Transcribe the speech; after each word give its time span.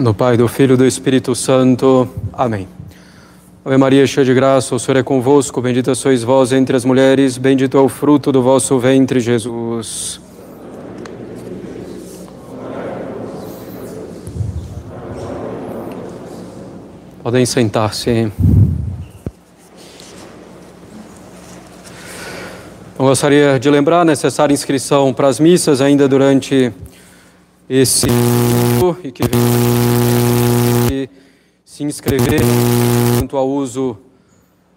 Do 0.00 0.14
Pai, 0.14 0.36
do 0.36 0.46
Filho 0.46 0.74
e 0.74 0.76
do 0.76 0.86
Espírito 0.86 1.34
Santo. 1.34 2.08
Amém. 2.32 2.68
Ave 3.64 3.76
Maria, 3.76 4.06
cheia 4.06 4.24
de 4.24 4.32
graça, 4.32 4.72
o 4.72 4.78
Senhor 4.78 4.96
é 4.96 5.02
convosco. 5.02 5.60
Bendita 5.60 5.92
sois 5.92 6.22
vós 6.22 6.52
entre 6.52 6.76
as 6.76 6.84
mulheres, 6.84 7.36
bendito 7.36 7.76
é 7.76 7.80
o 7.80 7.88
fruto 7.88 8.30
do 8.30 8.40
vosso 8.40 8.78
ventre, 8.78 9.18
Jesus. 9.18 10.20
Podem 17.20 17.44
sentar-se. 17.44 18.30
Eu 22.96 23.04
gostaria 23.04 23.58
de 23.58 23.68
lembrar 23.68 24.04
necessária 24.04 24.54
inscrição 24.54 25.12
para 25.12 25.26
as 25.26 25.40
missas 25.40 25.80
ainda 25.80 26.06
durante 26.06 26.72
esse 27.68 28.06
e 29.04 29.12
que 29.12 29.22
se 31.78 31.84
inscrever 31.84 32.40
quanto 33.16 33.36
ao 33.36 33.48
uso 33.48 33.96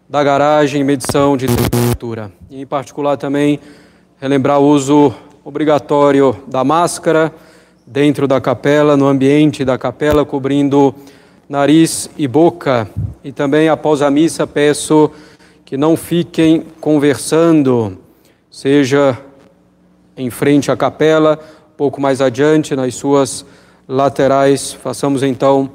da 0.07 0.23
garagem 0.23 0.81
e 0.81 0.83
medição 0.83 1.35
de 1.35 1.47
temperatura. 1.47 2.31
E, 2.47 2.61
em 2.61 2.65
particular 2.67 3.17
também 3.17 3.59
relembrar 4.19 4.59
o 4.59 4.67
uso 4.67 5.11
obrigatório 5.43 6.37
da 6.45 6.63
máscara 6.63 7.33
dentro 7.87 8.27
da 8.27 8.39
capela, 8.39 8.95
no 8.95 9.07
ambiente 9.07 9.65
da 9.65 9.79
capela, 9.79 10.23
cobrindo 10.23 10.93
nariz 11.49 12.07
e 12.15 12.27
boca. 12.27 12.87
E 13.23 13.31
também 13.31 13.67
após 13.67 14.03
a 14.03 14.11
missa 14.11 14.45
peço 14.45 15.09
que 15.65 15.77
não 15.77 15.97
fiquem 15.97 16.67
conversando, 16.79 17.97
seja 18.51 19.17
em 20.15 20.29
frente 20.29 20.69
à 20.69 20.77
capela 20.77 21.39
pouco 21.75 21.99
mais 21.99 22.21
adiante, 22.21 22.75
nas 22.75 22.93
suas 22.93 23.43
laterais. 23.87 24.71
Façamos 24.71 25.23
então 25.23 25.67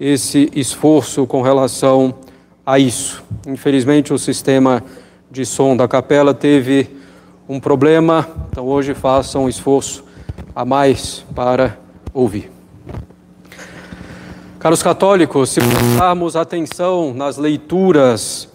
esse 0.00 0.50
esforço 0.54 1.26
com 1.26 1.42
relação 1.42 2.14
a 2.64 2.78
isso. 2.78 3.22
Infelizmente, 3.46 4.12
o 4.12 4.18
sistema 4.18 4.82
de 5.30 5.44
som 5.44 5.76
da 5.76 5.88
capela 5.88 6.32
teve 6.32 6.96
um 7.48 7.58
problema, 7.58 8.28
então 8.50 8.66
hoje 8.66 8.94
façam 8.94 9.44
um 9.44 9.48
esforço 9.48 10.04
a 10.54 10.64
mais 10.64 11.24
para 11.34 11.78
ouvir. 12.12 12.50
Caros 14.58 14.82
católicos, 14.82 15.50
se 15.50 15.60
prestarmos 15.60 16.36
atenção 16.36 17.14
nas 17.14 17.36
leituras 17.36 18.48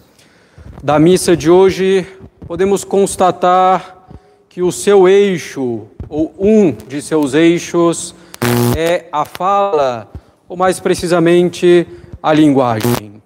da 0.82 0.98
missa 0.98 1.36
de 1.36 1.50
hoje, 1.50 2.06
podemos 2.46 2.84
constatar 2.84 4.06
que 4.48 4.62
o 4.62 4.70
seu 4.70 5.08
eixo 5.08 5.88
ou 6.08 6.32
um 6.38 6.70
de 6.70 7.02
seus 7.02 7.34
eixos, 7.34 8.14
é 8.76 9.06
a 9.10 9.24
fala, 9.24 10.08
ou 10.48 10.56
mais 10.56 10.80
precisamente, 10.80 11.86
a 12.22 12.32
linguagem. 12.32 13.22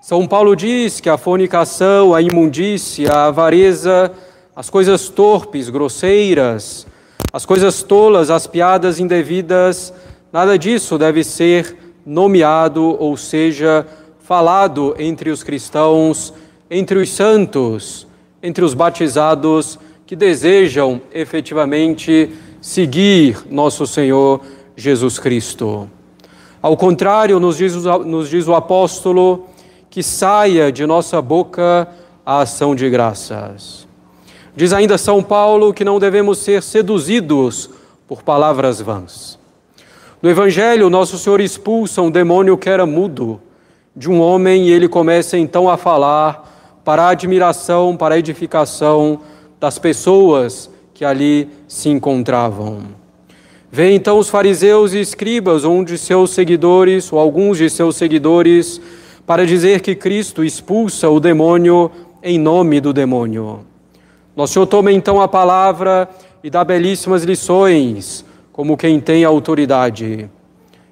São 0.00 0.26
Paulo 0.26 0.54
diz 0.54 1.00
que 1.00 1.08
a 1.08 1.16
fornicação, 1.16 2.14
a 2.14 2.20
imundícia, 2.20 3.10
a 3.10 3.26
avareza, 3.26 4.12
as 4.54 4.68
coisas 4.68 5.08
torpes, 5.08 5.70
grosseiras, 5.70 6.86
as 7.32 7.44
coisas 7.44 7.82
tolas, 7.82 8.30
as 8.30 8.46
piadas 8.46 9.00
indevidas, 9.00 9.92
nada 10.32 10.58
disso 10.58 10.96
deve 10.98 11.24
ser 11.24 11.76
nomeado, 12.04 12.96
ou 13.00 13.16
seja, 13.16 13.86
falado 14.20 14.94
entre 14.98 15.30
os 15.30 15.42
cristãos, 15.42 16.32
entre 16.70 16.98
os 16.98 17.10
santos, 17.10 18.06
entre 18.42 18.64
os 18.64 18.74
batizados 18.74 19.78
que 20.06 20.14
desejam 20.14 21.00
efetivamente 21.12 22.30
seguir 22.60 23.38
nosso 23.50 23.86
Senhor 23.86 24.40
Jesus 24.76 25.18
Cristo. 25.18 25.88
Ao 26.64 26.78
contrário, 26.78 27.38
nos 27.38 27.58
diz, 27.58 27.74
nos 28.06 28.30
diz 28.30 28.48
o 28.48 28.54
apóstolo 28.54 29.50
que 29.90 30.02
saia 30.02 30.72
de 30.72 30.86
nossa 30.86 31.20
boca 31.20 31.86
a 32.24 32.40
ação 32.40 32.74
de 32.74 32.88
graças. 32.88 33.86
Diz 34.56 34.72
ainda 34.72 34.96
São 34.96 35.22
Paulo 35.22 35.74
que 35.74 35.84
não 35.84 35.98
devemos 35.98 36.38
ser 36.38 36.62
seduzidos 36.62 37.68
por 38.08 38.22
palavras 38.22 38.80
vãs. 38.80 39.38
No 40.22 40.30
Evangelho, 40.30 40.88
nosso 40.88 41.18
Senhor 41.18 41.38
expulsa 41.42 42.00
um 42.00 42.10
demônio 42.10 42.56
que 42.56 42.70
era 42.70 42.86
mudo 42.86 43.42
de 43.94 44.10
um 44.10 44.18
homem 44.22 44.68
e 44.68 44.72
ele 44.72 44.88
começa 44.88 45.36
então 45.36 45.68
a 45.68 45.76
falar 45.76 46.80
para 46.82 47.02
a 47.02 47.08
admiração, 47.10 47.94
para 47.94 48.14
a 48.14 48.18
edificação 48.18 49.20
das 49.60 49.78
pessoas 49.78 50.70
que 50.94 51.04
ali 51.04 51.46
se 51.68 51.90
encontravam. 51.90 53.03
Vêm 53.74 53.96
então 53.96 54.18
os 54.18 54.30
fariseus 54.30 54.92
e 54.92 55.00
escribas, 55.00 55.64
um 55.64 55.82
de 55.82 55.98
seus 55.98 56.30
seguidores, 56.30 57.12
ou 57.12 57.18
alguns 57.18 57.58
de 57.58 57.68
seus 57.68 57.96
seguidores, 57.96 58.80
para 59.26 59.44
dizer 59.44 59.80
que 59.80 59.96
Cristo 59.96 60.44
expulsa 60.44 61.10
o 61.10 61.18
demônio 61.18 61.90
em 62.22 62.38
nome 62.38 62.80
do 62.80 62.92
demônio. 62.92 63.66
Nosso 64.36 64.52
Senhor 64.52 64.66
toma 64.66 64.92
então 64.92 65.20
a 65.20 65.26
palavra 65.26 66.08
e 66.44 66.48
dá 66.48 66.62
belíssimas 66.62 67.24
lições, 67.24 68.24
como 68.52 68.76
quem 68.76 69.00
tem 69.00 69.24
autoridade. 69.24 70.30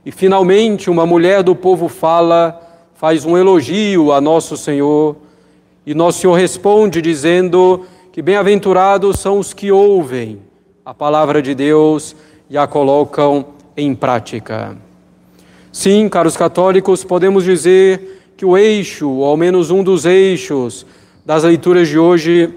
E 0.05 0.11
finalmente, 0.11 0.91
uma 0.91 1.07
mulher 1.07 1.45
do 1.45 1.55
povo 1.55 1.87
fala, 1.87 2.61
faz 2.97 3.25
um 3.25 3.39
elogio 3.39 4.11
a 4.11 4.21
nosso 4.21 4.57
Senhor, 4.57 5.15
e 5.87 5.95
nosso 5.95 6.19
Senhor 6.19 6.35
responde 6.35 7.01
dizendo 7.01 7.87
que 8.11 8.21
bem-aventurados 8.21 9.21
são 9.21 9.39
os 9.39 9.55
que 9.55 9.71
ouvem 9.71 10.41
a 10.85 10.93
palavra 10.93 11.41
de 11.41 11.55
Deus 11.55 12.17
e 12.49 12.57
a 12.57 12.67
colocam 12.67 13.47
em 13.77 13.95
prática. 13.95 14.77
Sim, 15.73 16.09
caros 16.09 16.37
católicos, 16.37 17.03
podemos 17.03 17.45
dizer 17.45 18.33
que 18.37 18.45
o 18.45 18.57
eixo, 18.59 19.09
ou 19.09 19.25
ao 19.25 19.37
menos 19.37 19.71
um 19.71 19.83
dos 19.83 20.05
eixos 20.05 20.85
das 21.25 21.45
leituras 21.45 21.89
de 21.89 21.99
hoje, 21.99 22.53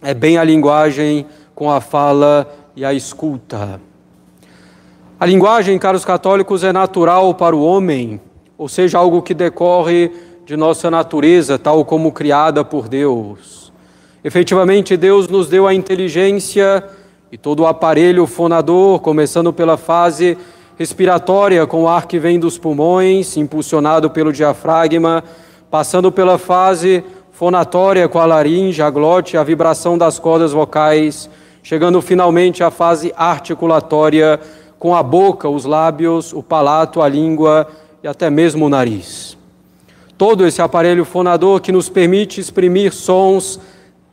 é 0.00 0.14
bem 0.14 0.38
a 0.38 0.44
linguagem 0.44 1.26
com 1.54 1.70
a 1.70 1.80
fala 1.80 2.48
e 2.76 2.84
a 2.84 2.92
escuta. 2.92 3.80
A 5.18 5.26
linguagem, 5.26 5.78
caros 5.78 6.04
católicos, 6.04 6.64
é 6.64 6.72
natural 6.72 7.34
para 7.34 7.54
o 7.54 7.64
homem, 7.64 8.20
ou 8.58 8.68
seja, 8.68 8.98
algo 8.98 9.22
que 9.22 9.34
decorre 9.34 10.10
de 10.44 10.56
nossa 10.56 10.90
natureza, 10.90 11.58
tal 11.58 11.84
como 11.84 12.12
criada 12.12 12.64
por 12.64 12.88
Deus. 12.88 13.72
Efetivamente, 14.24 14.96
Deus 14.96 15.28
nos 15.28 15.48
deu 15.48 15.66
a 15.66 15.74
inteligência 15.74 16.84
e 17.32 17.38
todo 17.38 17.60
o 17.60 17.66
aparelho 17.66 18.26
fonador, 18.26 19.00
começando 19.00 19.54
pela 19.54 19.78
fase 19.78 20.36
respiratória, 20.78 21.66
com 21.66 21.84
o 21.84 21.88
ar 21.88 22.06
que 22.06 22.18
vem 22.18 22.38
dos 22.38 22.58
pulmões, 22.58 23.38
impulsionado 23.38 24.10
pelo 24.10 24.34
diafragma, 24.34 25.24
passando 25.70 26.12
pela 26.12 26.36
fase 26.36 27.02
fonatória, 27.32 28.06
com 28.06 28.18
a 28.18 28.26
laringe, 28.26 28.82
a 28.82 28.90
glote, 28.90 29.38
a 29.38 29.42
vibração 29.42 29.96
das 29.96 30.18
cordas 30.18 30.52
vocais, 30.52 31.30
chegando 31.62 32.02
finalmente 32.02 32.62
à 32.62 32.70
fase 32.70 33.14
articulatória, 33.16 34.38
com 34.78 34.94
a 34.94 35.02
boca, 35.02 35.48
os 35.48 35.64
lábios, 35.64 36.34
o 36.34 36.42
palato, 36.42 37.00
a 37.00 37.08
língua 37.08 37.66
e 38.02 38.08
até 38.08 38.28
mesmo 38.28 38.66
o 38.66 38.68
nariz. 38.68 39.38
Todo 40.18 40.46
esse 40.46 40.60
aparelho 40.60 41.06
fonador 41.06 41.62
que 41.62 41.72
nos 41.72 41.88
permite 41.88 42.42
exprimir 42.42 42.92
sons 42.92 43.58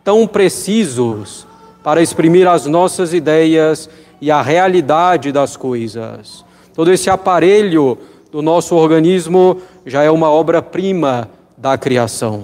tão 0.06 0.26
precisos 0.26 1.49
para 1.90 2.04
exprimir 2.04 2.48
as 2.48 2.68
nossas 2.68 3.16
ideias 3.16 3.90
e 4.22 4.30
a 4.30 4.44
realidade 4.44 5.32
das 5.32 5.58
coisas. 5.58 6.46
Todo 6.72 6.94
esse 6.94 7.10
aparelho 7.10 7.98
do 8.32 8.44
nosso 8.44 8.76
organismo 8.76 9.60
já 9.88 10.04
é 10.04 10.12
uma 10.12 10.30
obra-prima 10.30 11.28
da 11.58 11.80
criação. 11.80 12.44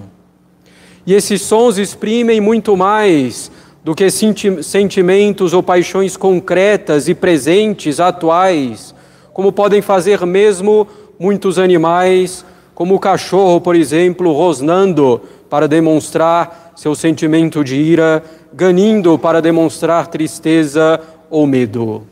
E 1.06 1.14
esses 1.14 1.44
sons 1.44 1.78
exprimem 1.78 2.42
muito 2.42 2.76
mais 2.76 3.52
do 3.84 3.94
que 3.94 4.10
sentimentos 4.10 5.54
ou 5.54 5.62
paixões 5.62 6.18
concretas 6.18 7.08
e 7.08 7.14
presentes, 7.14 8.00
atuais, 8.00 8.96
como 9.32 9.52
podem 9.52 9.80
fazer 9.80 10.26
mesmo 10.26 10.88
muitos 11.20 11.60
animais, 11.60 12.44
como 12.74 12.96
o 12.96 13.00
cachorro, 13.00 13.62
por 13.62 13.76
exemplo, 13.76 14.34
rosnando 14.34 15.22
para 15.52 15.68
demonstrar 15.68 16.65
seu 16.76 16.94
sentimento 16.94 17.64
de 17.64 17.76
ira, 17.76 18.24
ganindo 18.54 19.18
para 19.18 19.42
demonstrar 19.42 20.08
tristeza 20.08 21.00
ou 21.30 21.48
medo. 21.48 22.04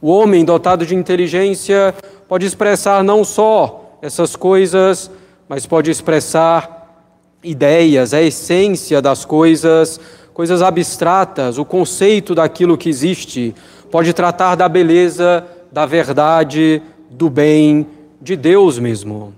O 0.00 0.08
homem 0.08 0.44
dotado 0.44 0.84
de 0.84 0.94
inteligência 0.94 1.94
pode 2.28 2.44
expressar 2.44 3.02
não 3.04 3.24
só 3.24 3.98
essas 4.02 4.36
coisas, 4.36 5.10
mas 5.48 5.64
pode 5.64 5.90
expressar 5.90 7.04
ideias, 7.42 8.12
a 8.12 8.20
essência 8.20 9.00
das 9.00 9.24
coisas, 9.24 10.00
coisas 10.32 10.62
abstratas, 10.62 11.58
o 11.58 11.64
conceito 11.64 12.34
daquilo 12.34 12.76
que 12.76 12.88
existe, 12.88 13.54
pode 13.90 14.12
tratar 14.12 14.56
da 14.56 14.68
beleza, 14.68 15.44
da 15.70 15.86
verdade, 15.86 16.82
do 17.10 17.30
bem, 17.30 17.86
de 18.20 18.36
Deus 18.36 18.78
mesmo. 18.78 19.34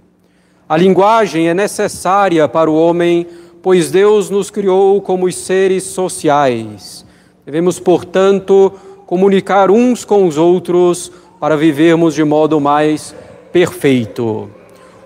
A 0.68 0.76
linguagem 0.76 1.48
é 1.48 1.54
necessária 1.54 2.48
para 2.48 2.70
o 2.70 2.74
homem 2.74 3.26
pois 3.66 3.90
Deus 3.90 4.30
nos 4.30 4.48
criou 4.48 5.02
como 5.02 5.30
seres 5.32 5.82
sociais. 5.82 7.04
Devemos, 7.44 7.80
portanto, 7.80 8.72
comunicar 9.08 9.72
uns 9.72 10.04
com 10.04 10.24
os 10.24 10.38
outros 10.38 11.10
para 11.40 11.56
vivermos 11.56 12.14
de 12.14 12.22
modo 12.22 12.60
mais 12.60 13.12
perfeito. 13.52 14.48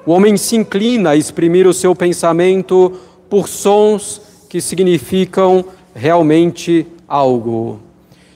O 0.05 0.13
homem 0.13 0.37
se 0.37 0.57
inclina 0.57 1.13
a 1.13 1.17
exprimir 1.17 1.67
o 1.67 1.73
seu 1.73 1.95
pensamento 1.95 2.93
por 3.31 3.49
sons 3.49 4.21
que 4.47 4.61
significam 4.61 5.65
realmente 5.95 6.87
algo. 7.09 7.81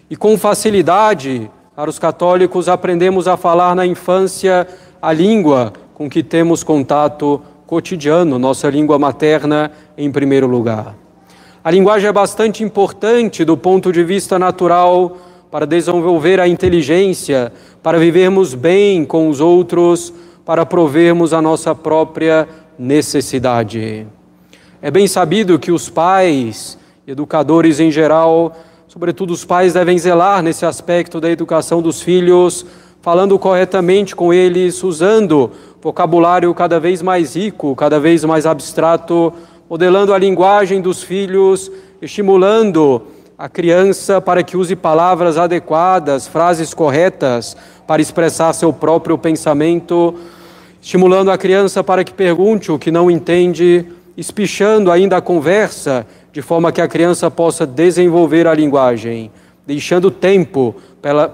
E 0.09 0.17
com 0.17 0.39
facilidade, 0.39 1.51
para 1.77 1.91
os 1.91 1.99
católicos, 1.99 2.67
aprendemos 2.67 3.29
a 3.29 3.37
falar 3.37 3.77
na 3.77 3.85
infância 3.85 4.67
a 5.03 5.13
língua 5.13 5.75
com 5.93 6.09
que 6.09 6.23
temos 6.23 6.65
contato 6.65 7.43
cotidiano, 7.67 8.39
nossa 8.39 8.69
língua 8.69 8.99
materna 8.99 9.71
em 9.97 10.11
primeiro 10.11 10.47
lugar. 10.47 10.95
A 11.63 11.71
linguagem 11.71 12.09
é 12.09 12.13
bastante 12.13 12.63
importante 12.63 13.45
do 13.45 13.57
ponto 13.57 13.91
de 13.93 14.05
vista 14.05 14.39
natural 14.39 15.17
para 15.51 15.67
desenvolver 15.67 16.41
a 16.41 16.49
inteligência, 16.49 17.53
para 17.83 17.99
vivermos 17.99 18.55
bem 18.55 19.05
com 19.05 19.29
os 19.29 19.41
outros, 19.41 20.13
para 20.45 20.67
provermos 20.67 21.33
a 21.33 21.41
nossa 21.41 21.75
própria 21.75 22.47
necessidade. 22.79 24.07
É 24.83 24.91
bem 24.91 25.07
sabido 25.07 25.59
que 25.59 25.73
os 25.73 25.89
pais, 25.89 26.79
educadores 27.07 27.81
em 27.81 27.91
geral, 27.91 28.55
sobretudo 28.87 29.33
os 29.33 29.45
pais, 29.45 29.73
devem 29.73 29.99
zelar 29.99 30.43
nesse 30.43 30.67
aspecto 30.67 31.21
da 31.21 31.31
educação 31.31 31.81
dos 31.81 32.03
filhos, 32.03 32.67
falando 33.05 33.39
corretamente 33.39 34.17
com 34.17 34.33
eles, 34.33 34.83
usando 34.83 35.51
vocabulário 35.83 36.55
cada 36.55 36.81
vez 36.81 37.03
mais 37.03 37.37
rico, 37.37 37.77
cada 37.77 38.01
vez 38.01 38.25
mais 38.25 38.47
abstrato, 38.47 39.31
modelando 39.69 40.15
a 40.15 40.19
linguagem 40.19 40.81
dos 40.81 41.03
filhos, 41.03 41.71
estimulando 42.01 43.03
a 43.37 43.47
criança 43.47 44.23
para 44.23 44.43
que 44.43 44.57
use 44.57 44.75
palavras 44.75 45.37
adequadas, 45.37 46.27
frases 46.27 46.73
corretas 46.73 47.55
para 47.87 48.01
expressar 48.01 48.55
seu 48.55 48.73
próprio 48.73 49.19
pensamento, 49.19 50.15
estimulando 50.81 51.31
a 51.31 51.37
criança 51.37 51.85
para 51.85 52.05
que 52.05 52.15
pergunte 52.15 52.73
o 52.73 52.79
que 52.79 52.91
não 52.91 53.11
entende, 53.11 53.85
espichando 54.17 54.91
ainda 54.91 55.19
a 55.19 55.21
conversa, 55.21 56.07
de 56.33 56.41
forma 56.41 56.73
que 56.73 56.81
a 56.81 56.89
criança 56.89 57.31
possa 57.31 57.67
desenvolver 57.67 58.47
a 58.47 58.55
linguagem, 58.55 59.31
deixando 59.67 60.11
tempo 60.11 60.75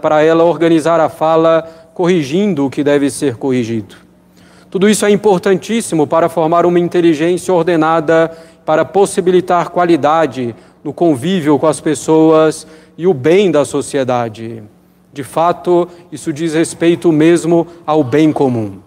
para 0.01 0.23
ela 0.23 0.45
organizar 0.45 1.01
a 1.01 1.09
fala, 1.09 1.63
corrigindo 1.95 2.67
o 2.67 2.71
que 2.71 2.85
deve 2.85 3.11
ser 3.11 3.37
corrigido. 3.37 3.97
Tudo 4.71 4.89
isso 4.89 5.05
é 5.05 5.11
importantíssimo 5.11 6.07
para 6.07 6.29
formar 6.29 6.65
uma 6.65 6.79
inteligência 6.79 7.53
ordenada, 7.53 8.31
para 8.65 8.85
possibilitar 8.85 9.71
qualidade 9.71 10.55
no 10.85 10.93
convívio 10.93 11.59
com 11.59 11.67
as 11.67 11.81
pessoas 11.81 12.67
e 12.97 13.07
o 13.07 13.13
bem 13.13 13.51
da 13.51 13.65
sociedade. 13.65 14.63
De 15.13 15.25
fato, 15.25 15.89
isso 16.13 16.33
diz 16.33 16.55
respeito 16.55 17.11
mesmo 17.11 17.67
ao 17.85 18.05
bem 18.05 18.33
comum. 18.33 18.79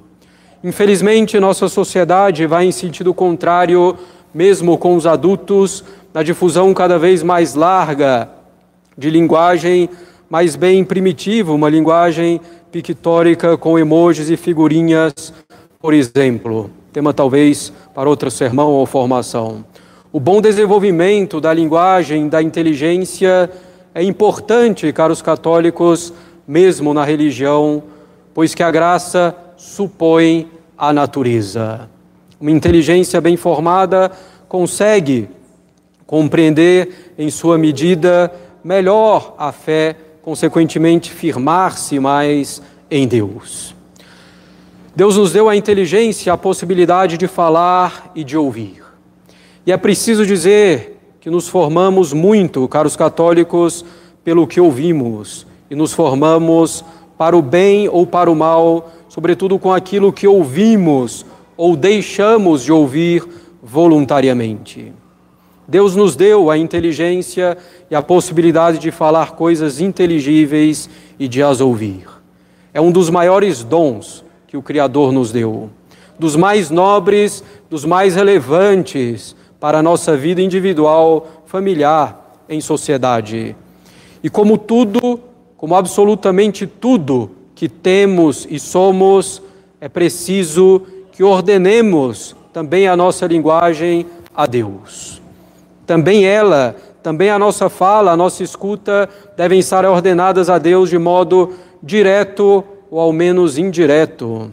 Infelizmente, 0.64 1.38
nossa 1.38 1.68
sociedade 1.68 2.46
vai 2.46 2.66
em 2.66 2.72
sentido 2.72 3.14
contrário, 3.14 3.98
mesmo 4.34 4.78
com 4.78 4.96
os 4.96 5.06
adultos, 5.06 5.84
na 6.14 6.24
difusão 6.24 6.74
cada 6.74 6.98
vez 6.98 7.22
mais 7.22 7.56
larga 7.56 8.30
de 8.98 9.10
linguagem 9.10 9.90
mais 10.30 10.56
bem 10.56 10.84
primitiva, 10.84 11.54
uma 11.54 11.70
linguagem 11.70 12.42
pictórica 12.72 13.56
com 13.58 13.78
emojis 13.78 14.30
e 14.30 14.38
figurinhas, 14.38 15.34
por 15.80 15.94
exemplo. 15.94 16.70
Tema 16.92 17.14
talvez 17.14 17.72
para 17.94 18.10
outro 18.10 18.32
sermão 18.32 18.70
ou 18.72 18.86
formação. 18.86 19.64
O 20.12 20.20
bom 20.20 20.42
desenvolvimento 20.42 21.42
da 21.42 21.54
linguagem, 21.54 22.30
da 22.30 22.42
inteligência, 22.42 23.50
é 23.96 24.04
importante, 24.04 24.92
caros 24.94 25.22
católicos, 25.22 26.14
mesmo 26.48 26.94
na 26.94 27.04
religião, 27.04 27.84
pois 28.34 28.56
que 28.56 28.64
a 28.64 28.72
graça 28.72 29.36
supõe 29.56 30.50
a 30.78 30.92
natureza. 30.92 31.90
Uma 32.40 32.52
inteligência 32.52 33.22
bem 33.22 33.38
formada 33.38 34.12
consegue 34.48 35.30
compreender 36.06 37.14
em 37.18 37.30
sua 37.30 37.58
medida 37.58 38.32
melhor 38.64 39.36
a 39.38 39.52
fé, 39.52 39.96
consequentemente 40.22 41.12
firmar-se 41.12 42.00
mais 42.00 42.62
em 42.90 43.08
Deus. 43.08 43.76
Deus 44.96 45.18
nos 45.18 45.34
deu 45.34 45.50
a 45.50 45.56
inteligência, 45.56 46.32
a 46.32 46.38
possibilidade 46.38 47.18
de 47.18 47.28
falar 47.28 48.12
e 48.16 48.24
de 48.24 48.38
ouvir. 48.38 48.84
E 49.66 49.72
é 49.72 49.78
preciso 49.78 50.26
dizer 50.26 51.00
que 51.20 51.30
nos 51.30 51.48
formamos 51.48 52.14
muito, 52.14 52.68
caros 52.68 52.96
católicos, 52.96 53.84
pelo 54.24 54.46
que 54.46 54.62
ouvimos, 54.62 55.48
e 55.70 55.76
nos 55.76 55.94
formamos 55.94 56.86
para 57.18 57.36
o 57.36 57.42
bem 57.42 57.90
ou 57.90 58.06
para 58.06 58.30
o 58.30 58.36
mal, 58.36 58.92
sobretudo 59.10 59.58
com 59.58 59.74
aquilo 59.74 60.14
que 60.14 60.28
ouvimos 60.28 61.26
ou 61.58 61.76
deixamos 61.76 62.64
de 62.64 62.72
ouvir 62.72 63.24
voluntariamente. 63.62 64.94
Deus 65.68 65.96
nos 65.96 66.16
deu 66.16 66.52
a 66.52 66.58
inteligência 66.58 67.58
e 67.90 67.96
a 67.96 68.02
possibilidade 68.02 68.80
de 68.80 68.92
falar 68.92 69.32
coisas 69.32 69.80
inteligíveis 69.80 70.90
e 71.18 71.28
de 71.28 71.42
as 71.42 71.62
ouvir. 71.62 72.06
É 72.74 72.82
um 72.82 72.92
dos 72.92 73.10
maiores 73.10 73.64
dons 73.64 74.26
que 74.48 74.58
o 74.58 74.62
Criador 74.62 75.12
nos 75.12 75.32
deu, 75.32 75.70
dos 76.20 76.36
mais 76.36 76.70
nobres, 76.70 77.44
dos 77.70 77.86
mais 77.86 78.16
relevantes 78.16 79.36
para 79.60 79.80
a 79.80 79.84
nossa 79.84 80.18
vida 80.18 80.42
individual, 80.42 81.28
familiar, 81.46 82.42
em 82.50 82.60
sociedade. 82.60 83.56
E 84.22 84.30
como 84.30 84.58
tudo, 84.58 85.20
como 85.56 85.76
absolutamente 85.76 86.68
tudo 86.68 87.32
que 87.56 87.70
temos 87.70 88.46
e 88.50 88.60
somos, 88.60 89.42
é 89.80 89.88
preciso 89.88 90.82
que 91.14 91.24
ordenemos 91.24 92.36
também 92.52 92.88
a 92.88 92.98
nossa 92.98 93.26
linguagem 93.26 94.06
a 94.36 94.46
Deus. 94.46 95.23
Também 95.86 96.26
ela, 96.26 96.76
também 97.02 97.30
a 97.30 97.38
nossa 97.38 97.70
fala, 97.70 98.12
a 98.12 98.18
nossa 98.18 98.44
escuta 98.44 99.10
devem 99.36 99.60
estar 99.60 99.86
ordenadas 99.86 100.50
a 100.50 100.58
Deus 100.58 100.90
de 100.90 100.98
modo 100.98 101.54
direto 101.82 102.64
ou 102.90 103.00
ao 103.00 103.12
menos 103.12 103.58
indireto. 103.58 104.52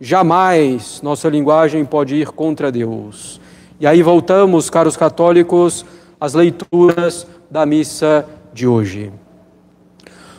Jamais 0.00 1.00
nossa 1.02 1.28
linguagem 1.28 1.84
pode 1.84 2.16
ir 2.16 2.28
contra 2.28 2.72
Deus. 2.72 3.40
E 3.78 3.86
aí 3.86 4.02
voltamos, 4.02 4.68
caros 4.68 4.96
católicos, 4.96 5.86
às 6.20 6.34
leituras 6.34 7.26
da 7.50 7.64
missa 7.64 8.26
de 8.52 8.66
hoje. 8.66 9.12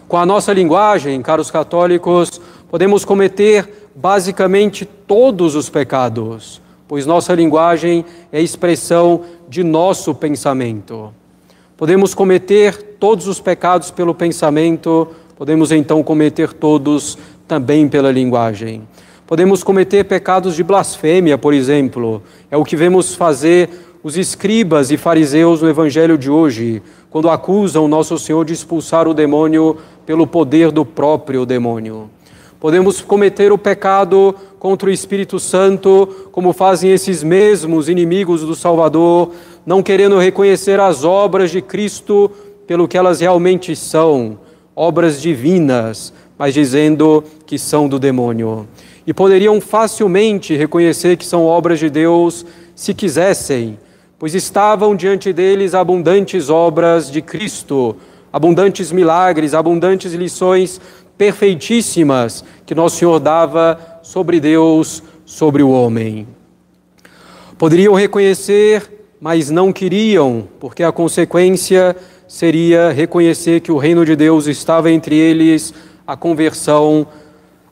Com 0.08 0.18
a 0.18 0.26
nossa 0.26 0.52
linguagem, 0.54 1.22
caros 1.22 1.50
católicos, 1.50 2.42
podemos 2.70 3.06
cometer 3.06 3.90
basicamente 3.96 4.86
todos 4.86 5.56
os 5.56 5.70
pecados, 5.70 6.62
pois 6.88 7.06
nossa 7.06 7.34
linguagem 7.34 8.06
é 8.32 8.42
expressão 8.42 9.22
de 9.48 9.64
nosso 9.64 10.14
pensamento. 10.16 11.14
Podemos 11.78 12.14
cometer 12.14 12.96
todos 13.00 13.28
os 13.28 13.40
pecados 13.40 13.92
pelo 13.92 14.16
pensamento, 14.16 15.08
podemos 15.36 15.72
então 15.72 16.02
cometer 16.02 16.54
todos 16.54 17.18
também 17.48 17.88
pela 17.88 18.12
linguagem. 18.12 18.88
Podemos 19.28 19.64
cometer 19.64 20.04
pecados 20.06 20.56
de 20.56 20.64
blasfêmia, 20.64 21.38
por 21.38 21.54
exemplo, 21.54 22.22
é 22.50 22.56
o 22.56 22.64
que 22.64 22.76
vemos 22.76 23.16
fazer 23.16 23.70
os 24.04 24.18
escribas 24.18 24.92
e 24.92 24.98
fariseus 24.98 25.62
no 25.62 25.70
evangelho 25.70 26.18
de 26.18 26.30
hoje, 26.30 26.82
quando 27.10 27.30
acusam 27.30 27.88
nosso 27.88 28.20
Senhor 28.20 28.46
de 28.46 28.54
expulsar 28.54 29.08
o 29.08 29.14
demônio 29.16 29.78
pelo 30.06 30.28
poder 30.28 30.72
do 30.72 30.86
próprio 30.86 31.46
demônio. 31.46 32.10
Podemos 32.60 33.02
cometer 33.02 33.52
o 33.52 33.58
pecado 33.58 34.34
contra 34.58 34.90
o 34.90 34.92
Espírito 34.92 35.40
Santo, 35.40 36.30
como 36.32 36.54
fazem 36.54 36.92
esses 36.92 37.22
mesmos 37.22 37.90
inimigos 37.90 38.42
do 38.42 38.56
Salvador, 38.56 39.32
não 39.66 39.84
querendo 39.84 40.18
reconhecer 40.18 40.80
as 40.80 41.04
obras 41.04 41.52
de 41.52 41.62
Cristo 41.62 42.32
pelo 42.66 42.88
que 42.88 42.98
elas 42.98 43.20
realmente 43.20 43.76
são, 43.76 44.40
obras 44.76 45.22
divinas, 45.22 46.14
mas 46.38 46.54
dizendo 46.54 47.24
que 47.46 47.58
são 47.58 47.88
do 47.88 48.00
demônio. 48.00 48.68
E 49.06 49.14
poderiam 49.14 49.62
facilmente 49.62 50.56
reconhecer 50.56 51.18
que 51.18 51.26
são 51.26 51.46
obras 51.46 51.80
de 51.80 51.90
Deus 51.90 52.46
se 52.74 52.94
quisessem, 52.94 53.78
pois 54.18 54.34
estavam 54.34 54.96
diante 54.96 55.32
deles 55.32 55.74
abundantes 55.74 56.50
obras 56.50 57.12
de 57.12 57.22
Cristo, 57.22 57.96
abundantes 58.34 58.92
milagres, 58.92 59.54
abundantes 59.54 60.14
lições 60.14 60.82
perfeitíssimas 61.18 62.44
que 62.66 62.76
Nosso 62.76 62.98
Senhor 62.98 63.20
dava 63.20 63.80
sobre 64.02 64.40
Deus, 64.40 65.04
sobre 65.26 65.64
o 65.64 65.70
homem. 65.70 66.28
Poderiam 67.58 67.94
reconhecer, 67.94 69.06
mas 69.20 69.50
não 69.50 69.72
queriam, 69.72 70.48
porque 70.60 70.84
a 70.84 70.92
consequência 70.92 71.96
seria 72.28 72.92
reconhecer 72.92 73.62
que 73.62 73.72
o 73.72 73.78
reino 73.78 74.06
de 74.06 74.16
Deus 74.16 74.48
estava 74.48 74.92
entre 74.92 75.16
eles, 75.16 75.74
a 76.06 76.18
conversão 76.18 77.08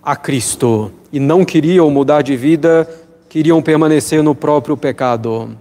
a 0.01 0.15
Cristo. 0.15 0.91
E 1.12 1.19
não 1.19 1.45
queriam 1.45 1.89
mudar 1.89 2.21
de 2.21 2.35
vida, 2.35 2.89
queriam 3.29 3.62
permanecer 3.62 4.23
no 4.23 4.33
próprio 4.33 4.77
pecado. 4.77 5.57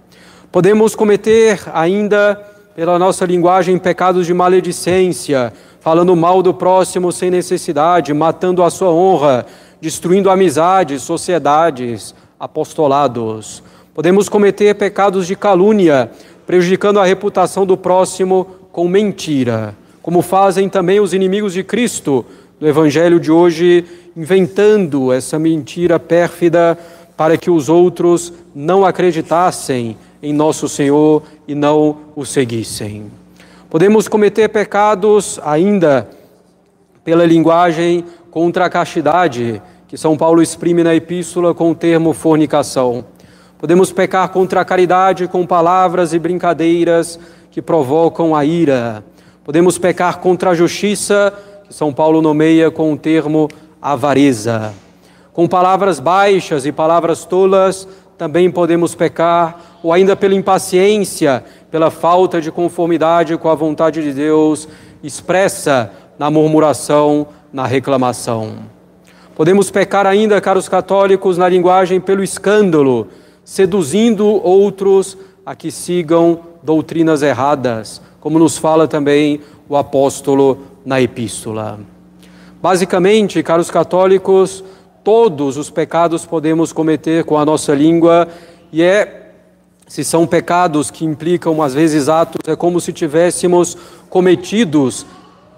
Podemos 0.51 0.95
cometer 0.95 1.59
ainda, 1.73 2.35
pela 2.75 2.97
nossa 2.99 3.25
linguagem, 3.25 3.77
pecados 3.77 4.25
de 4.25 4.33
maledicência, 4.33 5.51
falando 5.83 6.15
mal 6.15 6.41
do 6.41 6.53
próximo 6.53 7.11
sem 7.11 7.29
necessidade, 7.29 8.13
matando 8.13 8.63
a 8.63 8.69
sua 8.69 8.89
honra, 8.89 9.45
destruindo 9.81 10.29
amizades, 10.29 11.01
sociedades, 11.01 12.15
apostolados. 12.39 13.61
Podemos 13.93 14.29
cometer 14.29 14.73
pecados 14.75 15.27
de 15.27 15.35
calúnia, 15.35 16.09
prejudicando 16.47 17.01
a 17.01 17.05
reputação 17.05 17.65
do 17.65 17.75
próximo 17.75 18.47
com 18.71 18.87
mentira, 18.87 19.75
como 20.01 20.21
fazem 20.21 20.69
também 20.69 21.01
os 21.01 21.13
inimigos 21.13 21.51
de 21.51 21.65
Cristo 21.65 22.25
no 22.61 22.67
Evangelho 22.67 23.19
de 23.19 23.29
hoje, 23.29 23.83
inventando 24.15 25.11
essa 25.11 25.37
mentira 25.37 25.99
pérfida 25.99 26.79
para 27.17 27.35
que 27.35 27.51
os 27.51 27.67
outros 27.67 28.31
não 28.55 28.85
acreditassem 28.85 29.97
em 30.21 30.31
nosso 30.31 30.69
Senhor 30.69 31.23
e 31.45 31.53
não 31.53 31.97
o 32.15 32.25
seguissem. 32.25 33.22
Podemos 33.73 34.07
cometer 34.07 34.49
pecados 34.49 35.39
ainda 35.43 36.07
pela 37.03 37.25
linguagem 37.25 38.05
contra 38.29 38.65
a 38.65 38.69
castidade, 38.69 39.59
que 39.87 39.97
São 39.97 40.15
Paulo 40.15 40.43
exprime 40.43 40.83
na 40.83 40.93
epístola 40.93 41.55
com 41.55 41.71
o 41.71 41.75
termo 41.75 42.13
fornicação. 42.13 43.03
Podemos 43.57 43.91
pecar 43.91 44.29
contra 44.29 44.61
a 44.61 44.65
caridade 44.65 45.27
com 45.27 45.43
palavras 45.43 46.13
e 46.13 46.19
brincadeiras 46.19 47.19
que 47.49 47.63
provocam 47.63 48.35
a 48.35 48.45
ira. 48.45 49.03
Podemos 49.43 49.79
pecar 49.79 50.19
contra 50.19 50.51
a 50.51 50.55
justiça, 50.55 51.33
que 51.67 51.73
São 51.73 51.91
Paulo 51.91 52.21
nomeia 52.21 52.69
com 52.69 52.93
o 52.93 52.97
termo 52.97 53.49
avareza. 53.81 54.71
Com 55.33 55.47
palavras 55.47 55.99
baixas 55.99 56.67
e 56.67 56.71
palavras 56.71 57.25
tolas, 57.25 57.87
também 58.19 58.51
podemos 58.51 58.93
pecar, 58.93 59.59
ou 59.81 59.91
ainda 59.91 60.15
pela 60.15 60.35
impaciência, 60.35 61.43
pela 61.73 61.89
falta 61.89 62.39
de 62.39 62.51
conformidade 62.51 63.35
com 63.35 63.49
a 63.49 63.55
vontade 63.55 64.03
de 64.03 64.13
Deus, 64.13 64.67
expressa 65.03 65.91
na 66.19 66.29
murmuração, 66.29 67.25
na 67.51 67.65
reclamação. 67.65 68.57
Podemos 69.35 69.71
pecar 69.71 70.05
ainda, 70.05 70.39
caros 70.39 70.69
católicos, 70.69 71.35
na 71.35 71.49
linguagem 71.49 71.99
pelo 71.99 72.23
escândalo, 72.23 73.07
seduzindo 73.43 74.23
outros 74.45 75.17
a 75.43 75.55
que 75.55 75.71
sigam 75.71 76.41
doutrinas 76.61 77.23
erradas, 77.23 77.99
como 78.19 78.37
nos 78.37 78.55
fala 78.55 78.87
também 78.87 79.41
o 79.67 79.75
apóstolo 79.75 80.59
na 80.85 81.01
epístola. 81.01 81.79
Basicamente, 82.61 83.41
caros 83.41 83.71
católicos, 83.71 84.63
todos 85.03 85.57
os 85.57 85.71
pecados 85.71 86.23
podemos 86.23 86.71
cometer 86.71 87.23
com 87.23 87.35
a 87.35 87.43
nossa 87.43 87.73
língua 87.73 88.27
e 88.71 88.83
é 88.83 89.22
se 89.87 90.03
são 90.03 90.25
pecados 90.25 90.89
que 90.89 91.05
implicam 91.05 91.61
às 91.61 91.73
vezes 91.73 92.09
atos, 92.09 92.39
é 92.47 92.55
como 92.55 92.79
se 92.79 92.91
tivéssemos 92.93 93.77
cometidos 94.09 95.05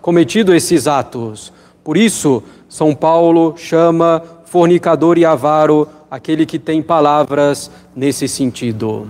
cometido 0.05 0.53
esses 0.53 0.85
atos. 0.85 1.51
Por 1.83 1.97
isso, 1.97 2.43
São 2.69 2.93
Paulo 2.93 3.55
chama 3.57 4.21
fornicador 4.45 5.17
e 5.17 5.25
avaro 5.25 5.87
aquele 6.11 6.45
que 6.45 6.59
tem 6.59 6.79
palavras 6.79 7.71
nesse 7.95 8.27
sentido. 8.27 9.09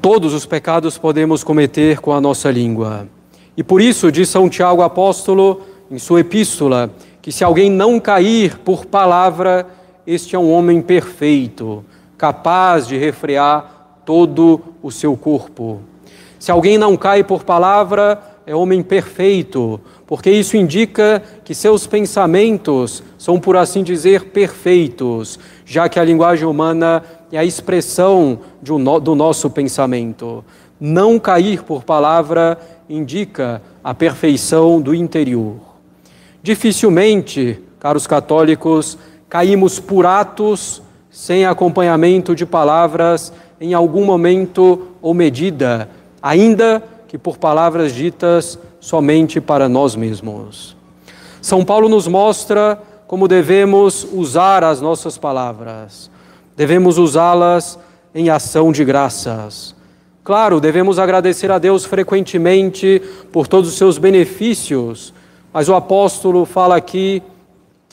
Todos 0.00 0.32
os 0.32 0.46
pecados 0.46 0.96
podemos 0.96 1.44
cometer 1.44 2.00
com 2.00 2.12
a 2.12 2.20
nossa 2.20 2.50
língua. 2.50 3.06
E 3.54 3.62
por 3.62 3.82
isso, 3.82 4.10
diz 4.10 4.30
São 4.30 4.48
Tiago 4.48 4.80
apóstolo 4.80 5.60
em 5.90 5.98
sua 5.98 6.20
epístola, 6.20 6.90
que 7.20 7.30
se 7.30 7.44
alguém 7.44 7.70
não 7.70 8.00
cair 8.00 8.56
por 8.56 8.86
palavra, 8.86 9.66
este 10.06 10.34
é 10.34 10.38
um 10.38 10.50
homem 10.50 10.80
perfeito, 10.80 11.84
capaz 12.22 12.86
de 12.86 12.96
refrear 12.96 13.98
todo 14.04 14.60
o 14.80 14.92
seu 14.92 15.16
corpo. 15.16 15.80
Se 16.38 16.52
alguém 16.52 16.78
não 16.78 16.96
cai 16.96 17.24
por 17.24 17.42
palavra, 17.42 18.22
é 18.46 18.54
homem 18.54 18.80
perfeito, 18.80 19.80
porque 20.06 20.30
isso 20.30 20.56
indica 20.56 21.20
que 21.42 21.52
seus 21.52 21.84
pensamentos 21.84 23.02
são, 23.18 23.40
por 23.40 23.56
assim 23.56 23.82
dizer, 23.82 24.26
perfeitos, 24.26 25.36
já 25.66 25.88
que 25.88 25.98
a 25.98 26.04
linguagem 26.04 26.46
humana 26.46 27.02
é 27.32 27.38
a 27.38 27.44
expressão 27.44 28.38
um, 28.70 29.00
do 29.00 29.16
nosso 29.16 29.50
pensamento. 29.50 30.44
Não 30.78 31.18
cair 31.18 31.64
por 31.64 31.82
palavra 31.82 32.56
indica 32.88 33.60
a 33.82 33.92
perfeição 33.92 34.80
do 34.80 34.94
interior. 34.94 35.56
Dificilmente, 36.40 37.58
caros 37.80 38.06
católicos, 38.06 38.96
caímos 39.28 39.80
por 39.80 40.06
atos 40.06 40.80
sem 41.12 41.44
acompanhamento 41.44 42.34
de 42.34 42.46
palavras 42.46 43.32
em 43.60 43.74
algum 43.74 44.04
momento 44.04 44.88
ou 45.02 45.12
medida, 45.12 45.90
ainda 46.22 46.82
que 47.06 47.18
por 47.18 47.36
palavras 47.36 47.92
ditas 47.92 48.58
somente 48.80 49.38
para 49.40 49.68
nós 49.68 49.94
mesmos. 49.94 50.74
São 51.42 51.64
Paulo 51.64 51.88
nos 51.88 52.08
mostra 52.08 52.80
como 53.06 53.28
devemos 53.28 54.08
usar 54.10 54.64
as 54.64 54.80
nossas 54.80 55.18
palavras. 55.18 56.10
Devemos 56.56 56.96
usá-las 56.96 57.78
em 58.14 58.30
ação 58.30 58.72
de 58.72 58.82
graças. 58.82 59.74
Claro, 60.24 60.60
devemos 60.60 60.98
agradecer 60.98 61.50
a 61.50 61.58
Deus 61.58 61.84
frequentemente 61.84 63.02
por 63.30 63.46
todos 63.46 63.68
os 63.68 63.76
seus 63.76 63.98
benefícios, 63.98 65.12
mas 65.52 65.68
o 65.68 65.74
apóstolo 65.74 66.46
fala 66.46 66.76
aqui 66.76 67.22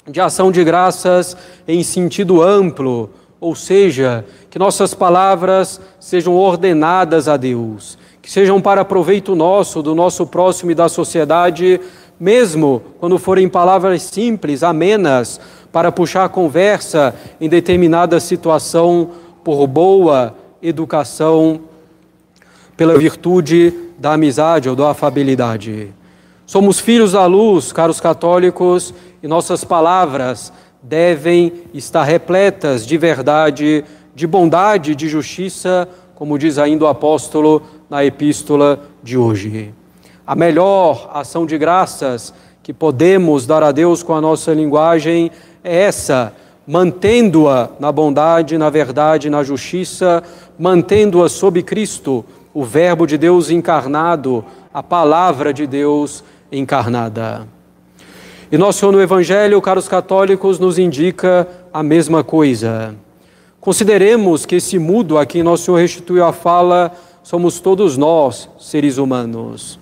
de 0.10 0.20
ação 0.20 0.52
de 0.52 0.64
graças 0.64 1.38
em 1.68 1.84
sentido 1.84 2.42
amplo, 2.42 3.10
ou 3.40 3.56
seja, 3.56 4.26
que 4.50 4.60
nossas 4.60 4.94
palavras 4.94 5.80
sejam 6.00 6.36
ordenadas 6.36 7.28
a 7.28 7.38
Deus, 7.38 7.98
que 8.22 8.32
sejam 8.32 8.60
para 8.60 8.84
proveito 8.84 9.36
nosso, 9.36 9.82
do 9.82 9.94
nosso 9.94 10.26
próximo 10.26 10.72
e 10.72 10.76
da 10.76 10.90
sociedade, 10.90 11.80
mesmo 12.20 12.82
quando 13.00 13.18
forem 13.18 13.48
palavras 13.48 14.04
simples, 14.04 14.64
amenas, 14.64 15.40
para 15.72 15.92
puxar 15.92 16.26
a 16.26 16.30
conversa 16.30 17.14
em 17.40 17.48
determinada 17.48 18.20
situação 18.20 19.12
por 19.44 19.68
boa 19.68 20.36
educação, 20.62 21.62
pela 22.76 22.98
virtude 22.98 23.74
da 23.98 24.14
amizade 24.14 24.68
ou 24.68 24.76
da 24.76 24.90
afabilidade. 24.90 25.94
Somos 26.50 26.80
filhos 26.80 27.12
da 27.12 27.28
luz, 27.28 27.72
caros 27.72 28.02
católicos, 28.02 28.92
e 29.22 29.28
nossas 29.28 29.64
palavras 29.64 30.52
devem 30.82 31.54
estar 31.76 32.04
repletas 32.04 32.88
de 32.88 32.98
verdade, 32.98 33.86
de 34.16 34.26
bondade, 34.26 34.96
de 34.96 35.08
justiça, 35.08 35.88
como 36.16 36.40
diz 36.40 36.58
ainda 36.58 36.86
o 36.86 36.88
apóstolo 36.88 37.62
na 37.88 38.04
epístola 38.04 38.82
de 39.04 39.16
hoje. 39.16 39.76
A 40.26 40.36
melhor 40.36 41.12
ação 41.14 41.46
de 41.46 41.56
graças 41.56 42.34
que 42.64 42.74
podemos 42.74 43.46
dar 43.46 43.62
a 43.62 43.72
Deus 43.72 44.02
com 44.02 44.16
a 44.16 44.22
nossa 44.22 44.52
linguagem 44.52 45.30
é 45.64 45.84
essa, 45.84 46.34
mantendo-a 46.66 47.70
na 47.80 47.92
bondade, 47.92 48.58
na 48.58 48.72
verdade, 48.72 49.30
na 49.30 49.44
justiça, 49.44 50.24
mantendo-a 50.58 51.30
sob 51.30 51.62
Cristo, 51.62 52.26
o 52.56 52.64
Verbo 52.64 53.06
de 53.06 53.20
Deus 53.20 53.52
encarnado, 53.52 54.44
a 54.74 54.82
palavra 54.82 55.54
de 55.54 55.68
Deus 55.68 56.24
encarnada. 56.52 57.48
E 58.52 58.58
nosso 58.58 58.80
Senhor 58.80 58.92
no 58.92 59.02
Evangelho, 59.02 59.62
caros 59.62 59.88
católicos, 59.88 60.58
nos 60.58 60.80
indica 60.80 61.48
a 61.72 61.84
mesma 61.84 62.24
coisa. 62.24 62.96
Consideremos 63.62 64.46
que 64.46 64.56
esse 64.56 64.80
mudo 64.80 65.18
a 65.18 65.26
quem 65.26 65.44
nosso 65.44 65.66
Senhor 65.66 65.78
restituiu 65.78 66.26
a 66.26 66.34
fala 66.34 66.92
somos 67.22 67.60
todos 67.60 67.96
nós, 67.96 68.50
seres 68.58 68.98
humanos. 68.98 69.80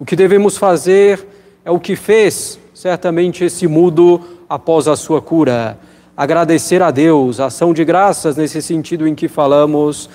O 0.00 0.04
que 0.04 0.16
devemos 0.16 0.56
fazer 0.56 1.24
é 1.64 1.70
o 1.70 1.78
que 1.78 1.94
fez 1.94 2.58
certamente 2.74 3.44
esse 3.44 3.66
mudo 3.68 4.20
após 4.48 4.88
a 4.88 4.96
sua 4.96 5.20
cura. 5.20 5.78
Agradecer 6.16 6.82
a 6.82 6.90
Deus, 6.90 7.38
ação 7.38 7.72
de 7.72 7.84
graças 7.84 8.36
nesse 8.36 8.60
sentido 8.60 9.06
em 9.06 9.14
que 9.14 9.28
falamos. 9.28 10.10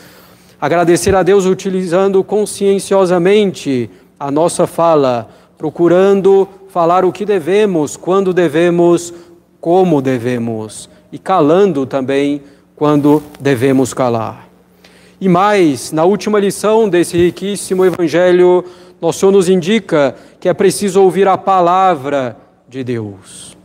Agradecer 0.60 1.16
a 1.16 1.24
Deus 1.24 1.46
utilizando 1.46 2.22
conscienciosamente 2.22 3.90
a 4.20 4.30
nossa 4.32 4.68
fala, 4.68 5.30
procurando 5.63 6.46
falar 6.67 7.05
o 7.05 7.12
que 7.13 7.24
devemos, 7.24 7.96
quando 7.96 8.34
devemos, 8.34 9.13
como 9.62 10.01
devemos, 10.01 10.89
e 11.10 11.17
calando 11.17 11.86
também 11.86 12.41
quando 12.75 13.24
devemos 13.39 13.93
calar. 13.93 14.50
E 15.22 15.29
mais, 15.29 15.93
na 15.93 16.03
última 16.03 16.38
lição 16.38 16.89
desse 16.89 17.15
riquíssimo 17.15 17.86
evangelho, 17.86 18.65
nosso 19.01 19.20
Senhor 19.20 19.32
nos 19.32 19.48
indica 19.48 20.13
que 20.38 20.50
é 20.50 20.53
preciso 20.53 21.01
ouvir 21.01 21.29
a 21.29 21.38
palavra 21.38 22.36
de 22.67 22.84
Deus. 22.84 23.55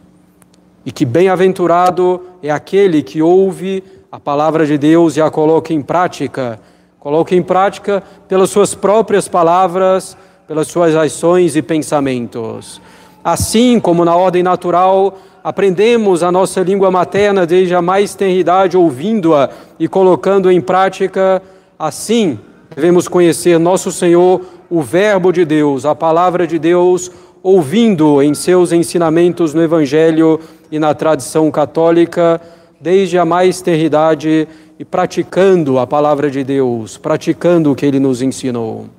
E 0.87 0.93
que 0.93 1.05
bem-aventurado 1.05 2.23
é 2.41 2.49
aquele 2.49 3.03
que 3.03 3.21
ouve 3.21 3.83
a 4.13 4.21
palavra 4.21 4.65
de 4.65 4.79
Deus 4.79 5.17
e 5.17 5.21
a 5.21 5.29
coloca 5.33 5.75
em 5.75 5.83
prática. 5.83 6.61
Coloca 7.01 7.35
em 7.35 7.43
prática 7.43 8.05
pelas 8.29 8.51
suas 8.51 8.73
próprias 8.73 9.27
palavras, 9.27 10.17
pelas 10.49 10.67
suas 10.69 10.97
ações 10.97 11.55
e 11.57 11.61
pensamentos. 11.61 12.81
Assim 13.23 13.79
como 13.79 14.03
na 14.03 14.17
ordem 14.17 14.43
natural, 14.43 15.19
aprendemos 15.45 16.23
a 16.23 16.33
nossa 16.33 16.63
língua 16.63 16.91
materna 16.91 17.45
desde 17.45 17.75
a 17.75 17.83
mais 17.83 18.15
tenridade, 18.15 18.75
ouvindo-a 18.75 19.51
e 19.79 19.87
colocando 19.87 20.51
em 20.51 20.61
prática, 20.61 21.43
assim 21.79 22.39
devemos 22.75 23.07
conhecer 23.07 23.59
nosso 23.59 23.93
Senhor, 23.93 24.41
o 24.71 24.81
Verbo 24.81 25.33
de 25.33 25.45
Deus, 25.45 25.85
a 25.85 25.95
palavra 25.95 26.47
de 26.47 26.59
Deus, 26.59 27.11
ouvindo 27.43 28.23
em 28.23 28.33
seus 28.33 28.73
ensinamentos 28.73 29.53
no 29.53 29.63
Evangelho 29.63 30.41
e 30.73 30.79
na 30.79 30.95
tradição 30.95 31.51
católica 31.51 32.41
desde 32.81 33.19
a 33.19 33.25
mais 33.25 33.61
eternidade 33.61 34.49
e 34.79 34.85
praticando 34.85 35.79
a 35.79 35.87
palavra 35.87 36.31
de 36.31 36.43
Deus, 36.45 36.97
praticando 36.97 37.73
o 37.73 37.75
que 37.75 37.85
ele 37.85 37.99
nos 37.99 38.23
ensinou. 38.23 38.98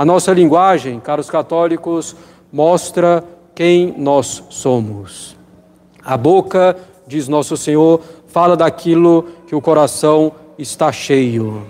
A 0.00 0.04
nossa 0.06 0.32
linguagem, 0.32 0.98
caros 0.98 1.28
católicos, 1.28 2.16
mostra 2.50 3.22
quem 3.54 3.94
nós 3.98 4.42
somos. 4.48 5.36
A 6.02 6.16
boca, 6.16 6.74
diz 7.06 7.28
nosso 7.28 7.54
Senhor, 7.54 8.00
fala 8.26 8.56
daquilo 8.56 9.26
que 9.46 9.54
o 9.54 9.60
coração 9.60 10.32
está 10.56 10.90
cheio. 10.90 11.66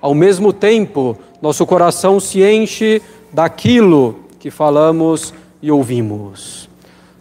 Ao 0.00 0.14
mesmo 0.14 0.54
tempo, 0.54 1.18
nosso 1.42 1.66
coração 1.66 2.18
se 2.18 2.42
enche 2.42 3.02
daquilo 3.30 4.20
que 4.40 4.50
falamos 4.50 5.34
e 5.60 5.70
ouvimos. 5.70 6.70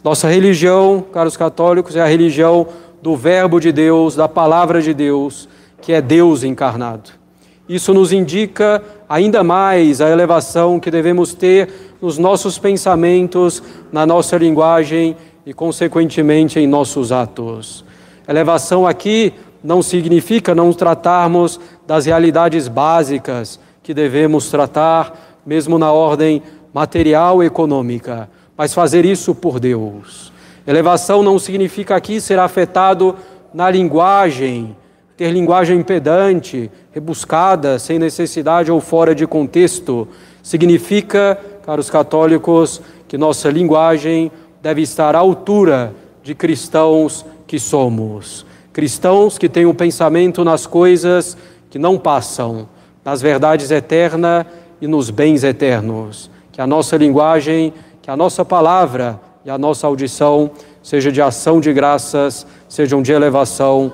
Nossa 0.02 0.30
religião, 0.30 1.04
caros 1.12 1.36
católicos, 1.36 1.98
é 1.98 2.02
a 2.02 2.08
religião 2.08 2.66
do 3.02 3.14
Verbo 3.18 3.60
de 3.60 3.74
Deus, 3.74 4.16
da 4.16 4.30
Palavra 4.30 4.82
de 4.82 4.94
Deus, 4.94 5.50
que 5.82 5.92
é 5.92 6.02
Deus 6.02 6.46
encarnado. 6.46 7.25
Isso 7.68 7.94
nos 7.94 8.12
indica 8.12 8.84
ainda 9.10 9.44
mais 9.44 10.00
a 10.00 10.10
elevação 10.10 10.80
que 10.80 10.92
devemos 10.92 11.34
ter 11.34 11.70
nos 12.02 12.18
nossos 12.18 12.60
pensamentos, 12.60 13.64
na 13.92 14.06
nossa 14.06 14.38
linguagem 14.38 15.18
e, 15.46 15.54
consequentemente, 15.54 16.60
em 16.60 16.68
nossos 16.68 17.12
atos. 17.12 17.84
Elevação 18.28 18.86
aqui 18.86 19.34
não 19.64 19.82
significa 19.82 20.54
não 20.54 20.72
tratarmos 20.72 21.60
das 21.88 22.06
realidades 22.06 22.68
básicas 22.68 23.60
que 23.82 23.94
devemos 23.94 24.50
tratar, 24.50 25.40
mesmo 25.46 25.80
na 25.80 25.92
ordem 25.92 26.44
material 26.72 27.42
e 27.42 27.48
econômica, 27.48 28.30
mas 28.56 28.74
fazer 28.74 29.06
isso 29.06 29.34
por 29.34 29.60
Deus. 29.60 30.32
Elevação 30.68 31.24
não 31.24 31.40
significa 31.40 31.96
aqui 31.96 32.20
ser 32.20 32.38
afetado 32.38 33.16
na 33.54 33.70
linguagem, 33.70 34.76
ter 35.18 35.32
linguagem 35.32 35.82
pedante, 35.82 36.70
rebuscada, 36.92 37.80
sem 37.80 37.98
necessidade 37.98 38.72
ou 38.72 38.82
fora 38.82 39.16
de 39.16 39.26
contexto. 39.26 40.08
Significa, 40.44 41.40
caros 41.66 41.90
católicos, 41.90 42.82
que 43.08 43.18
nossa 43.18 43.50
linguagem 43.50 44.32
deve 44.62 44.82
estar 44.82 45.16
à 45.16 45.20
altura 45.20 45.94
de 46.22 46.36
cristãos 46.36 47.26
que 47.48 47.58
somos. 47.58 48.46
Cristãos 48.74 49.38
que 49.38 49.48
têm 49.48 49.66
o 49.66 49.70
um 49.70 49.76
pensamento 49.76 50.44
nas 50.44 50.66
coisas 50.66 51.38
que 51.70 51.80
não 51.80 51.98
passam, 51.98 52.68
nas 53.04 53.22
verdades 53.22 53.72
eternas 53.72 54.46
e 54.82 54.88
nos 54.88 55.10
bens 55.10 55.44
eternos. 55.44 56.30
Que 56.52 56.60
a 56.60 56.68
nossa 56.68 56.98
linguagem, 56.98 57.74
que 58.02 58.12
a 58.12 58.18
nossa 58.18 58.44
palavra 58.44 59.20
e 59.46 59.50
a 59.50 59.58
nossa 59.58 59.88
audição 59.88 60.52
seja 60.84 61.12
de 61.12 61.22
ação 61.22 61.62
de 61.62 61.72
graças, 61.72 62.46
sejam 62.68 63.02
de 63.02 63.14
elevação 63.14 63.94